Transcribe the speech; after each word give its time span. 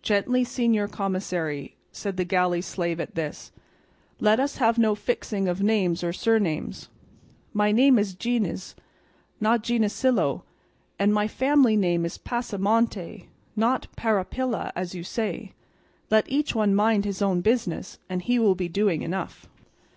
"Gently, 0.00 0.44
señor 0.44 0.88
commissary," 0.88 1.74
said 1.90 2.16
the 2.16 2.24
galley 2.24 2.60
slave 2.60 3.00
at 3.00 3.16
this, 3.16 3.50
"let 4.20 4.38
us 4.38 4.58
have 4.58 4.78
no 4.78 4.94
fixing 4.94 5.48
of 5.48 5.60
names 5.60 6.04
or 6.04 6.12
surnames; 6.12 6.88
my 7.52 7.72
name 7.72 7.98
is 7.98 8.14
Gines, 8.14 8.76
not 9.40 9.64
Ginesillo, 9.64 10.44
and 11.00 11.12
my 11.12 11.26
family 11.26 11.76
name 11.76 12.04
is 12.04 12.16
Pasamonte, 12.16 13.26
not 13.56 13.88
Parapilla 13.96 14.70
as 14.76 14.94
you 14.94 15.02
say; 15.02 15.52
let 16.12 16.30
each 16.30 16.54
one 16.54 16.72
mind 16.72 17.04
his 17.04 17.20
own 17.20 17.40
business, 17.40 17.98
and 18.08 18.22
he 18.22 18.38
will 18.38 18.54
be 18.54 18.68
doing 18.68 19.02
enough." 19.02 19.48